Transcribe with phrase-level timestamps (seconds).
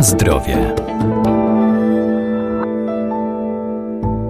[0.00, 0.74] Na zdrowie.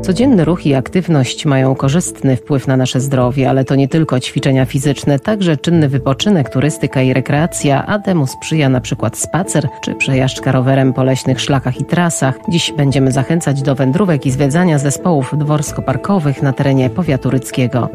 [0.02, 4.64] Codzienny ruch i aktywność mają korzystny wpływ na nasze zdrowie, ale to nie tylko ćwiczenia
[4.64, 10.52] fizyczne, także czynny wypoczynek, turystyka i rekreacja, a temu sprzyja na przykład spacer czy przejażdżka
[10.52, 12.34] rowerem po leśnych szlakach i trasach.
[12.48, 17.88] Dziś będziemy zachęcać do wędrówek i zwiedzania zespołów dworsko-parkowych na terenie powiatu ryckiego.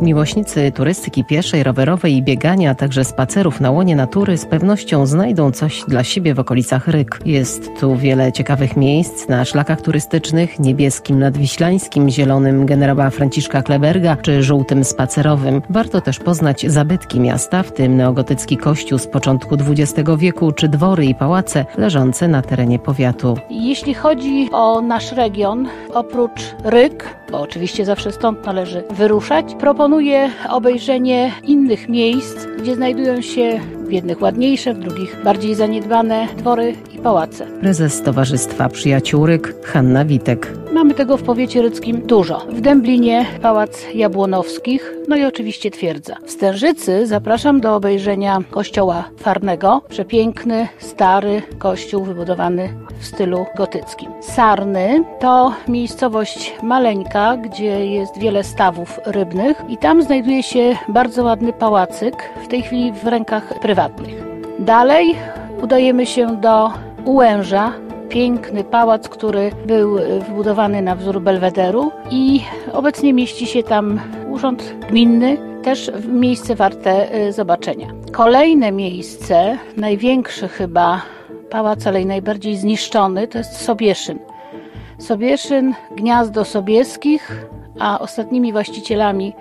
[0.00, 5.50] Miłośnicy turystyki pieszej, rowerowej i biegania, a także spacerów na łonie natury z pewnością znajdą
[5.52, 7.20] coś dla siebie w okolicach Ryk.
[7.24, 14.42] Jest tu wiele ciekawych miejsc na szlakach turystycznych, niebieskim nadwiślańskim, zielonym generała Franciszka Kleberga czy
[14.42, 15.62] żółtym spacerowym.
[15.70, 21.06] Warto też poznać zabytki miasta, w tym neogotycki kościół z początku XX wieku czy dwory
[21.06, 23.36] i pałace leżące na terenie powiatu.
[23.50, 31.32] Jeśli chodzi o nasz region, oprócz Ryk, bo oczywiście zawsze stąd należy wyruszać, proponuję obejrzenie
[31.44, 33.60] innych miejsc, gdzie znajdują się
[33.90, 37.46] w jednych ładniejsze, w drugich bardziej zaniedbane dwory i pałace.
[37.60, 40.52] Prezes Towarzystwa Przyjaciół Ryk, Hanna Witek.
[40.72, 42.38] Mamy tego w powiecie ryckim dużo.
[42.48, 46.16] W Dęblinie Pałac Jabłonowskich, no i oczywiście twierdza.
[46.26, 49.82] W Stężycy zapraszam do obejrzenia kościoła Farnego.
[49.88, 52.68] Przepiękny, stary kościół wybudowany
[53.00, 54.10] w stylu gotyckim.
[54.20, 61.52] Sarny to miejscowość maleńka, gdzie jest wiele stawów rybnych i tam znajduje się bardzo ładny
[61.52, 63.79] pałacyk, w tej chwili w rękach prywatnych.
[64.58, 65.14] Dalej
[65.62, 66.72] udajemy się do
[67.04, 67.72] Ułęża,
[68.08, 69.98] piękny pałac, który był
[70.28, 72.40] wybudowany na wzór Belwederu i
[72.72, 74.00] obecnie mieści się tam
[74.30, 77.86] urząd gminny, też miejsce warte y, zobaczenia.
[78.12, 81.02] Kolejne miejsce, największy chyba
[81.50, 84.18] pałac, ale i najbardziej zniszczony, to jest Sobieszyn.
[84.98, 87.46] Sobieszyn, gniazdo Sobieskich,
[87.78, 89.34] a ostatnimi właścicielami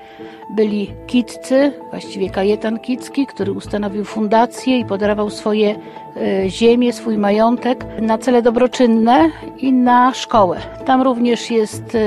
[0.49, 5.75] byli Kitcy, właściwie Kajetan Kicki, który ustanowił fundację i podarował swoje
[6.15, 10.57] e, ziemię, swój majątek na cele dobroczynne i na szkołę.
[10.85, 11.99] Tam również jest e,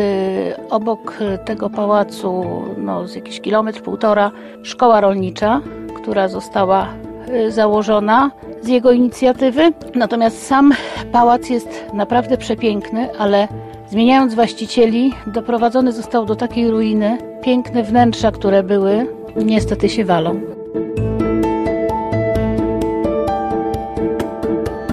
[0.71, 2.45] obok tego pałacu,
[2.79, 4.31] no, z jakiś kilometr, półtora,
[4.63, 5.61] szkoła rolnicza,
[5.95, 6.89] która została
[7.29, 8.31] e, założona
[8.63, 9.73] z jego inicjatywy.
[9.95, 10.73] Natomiast sam
[11.13, 13.49] pałac jest naprawdę przepiękny, ale
[13.93, 17.19] Zmieniając właścicieli, doprowadzony został do takiej ruiny.
[17.43, 20.41] Piękne wnętrza, które były, niestety się walą.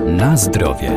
[0.06, 0.92] Na zdrowie.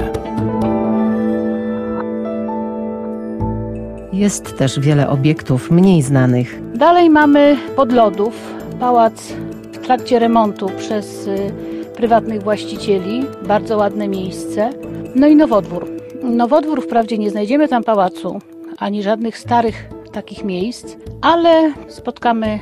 [4.12, 6.60] Jest też wiele obiektów mniej znanych.
[6.74, 8.34] Dalej mamy podlodów,
[8.80, 9.32] pałac
[9.72, 11.52] w trakcie remontu przez y,
[11.96, 14.70] prywatnych właścicieli, bardzo ładne miejsce.
[15.14, 16.01] No i nowodwór.
[16.22, 18.38] Nowodwór wprawdzie nie znajdziemy tam pałacu,
[18.78, 22.59] ani żadnych starych takich miejsc, ale spotkamy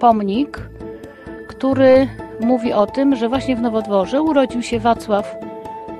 [0.00, 0.68] pomnik,
[1.48, 2.08] który
[2.40, 5.36] mówi o tym, że właśnie w Nowodworze urodził się Wacław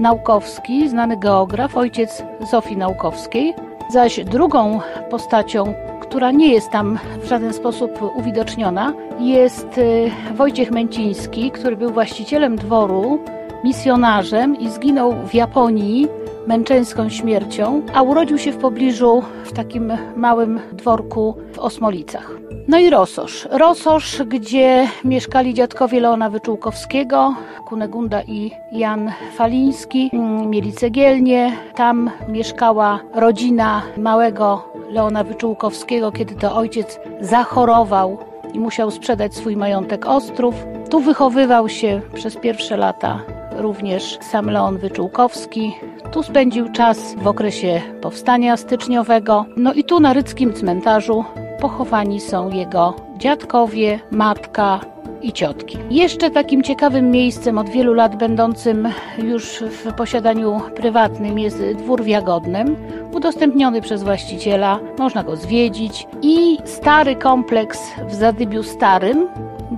[0.01, 3.55] Naukowski, znany geograf, ojciec Zofii Naukowskiej,
[3.93, 4.81] zaś drugą
[5.11, 11.91] postacią, która nie jest tam w żaden sposób uwidoczniona, jest y, Wojciech Męciński, który był
[11.91, 13.19] właścicielem dworu,
[13.65, 16.09] misjonarzem i zginął w Japonii
[16.47, 22.31] męczeńską śmiercią, a urodził się w pobliżu w takim małym dworku w Osmolicach.
[22.69, 23.49] No i Rososz.
[23.51, 31.53] Rososz, gdzie mieszkali dziadkowie Leona Wyczółkowskiego, Kunegunda i Jan Faliński, mm, mieli cegielnię.
[31.75, 38.19] Tam mieszkała rodzina małego Leona Wyczółkowskiego, kiedy to ojciec zachorował
[38.55, 40.55] i musiał sprzedać swój majątek Ostrów.
[40.91, 43.21] Tu wychowywał się przez pierwsze lata
[43.57, 45.75] również sam Leon Wyczółkowski.
[46.13, 49.47] Tu spędził czas w okresie powstania styczniowego.
[49.57, 51.25] No i tu na ryckim cmentarzu
[51.61, 54.81] pochowani są jego dziadkowie, matka,
[55.23, 55.79] i ciotki.
[55.91, 62.07] Jeszcze takim ciekawym miejscem od wielu lat będącym już w posiadaniu prywatnym jest dwór w
[62.07, 62.77] Jagodnem,
[63.13, 69.29] udostępniony przez właściciela, można go zwiedzić i stary kompleks w Zadybiu Starym,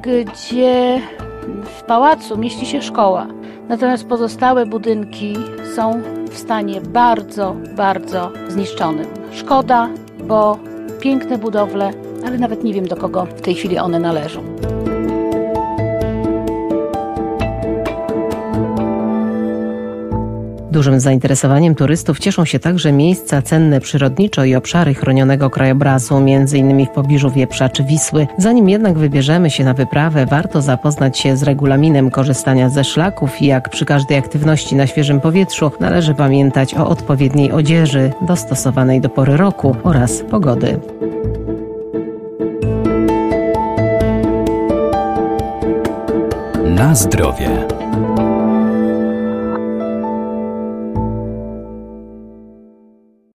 [0.03, 1.01] gdzie
[1.65, 3.27] w pałacu mieści się szkoła.
[3.69, 5.37] Natomiast pozostałe budynki
[5.77, 9.07] są w stanie bardzo, bardzo zniszczonym.
[9.33, 9.89] Szkoda,
[10.25, 10.59] bo
[11.01, 11.91] piękne budowle,
[12.27, 14.58] ale nawet nie wiem do kogo w tej chwili one należą.
[20.79, 26.87] Dużym zainteresowaniem turystów cieszą się także miejsca cenne przyrodniczo i obszary chronionego krajobrazu, m.in.
[26.87, 28.27] w pobliżu Wieprza czy Wisły.
[28.37, 33.47] Zanim jednak wybierzemy się na wyprawę, warto zapoznać się z regulaminem korzystania ze szlaków i
[33.47, 39.37] jak przy każdej aktywności na świeżym powietrzu należy pamiętać o odpowiedniej odzieży dostosowanej do pory
[39.37, 40.81] roku oraz pogody.
[46.65, 47.78] Na zdrowie.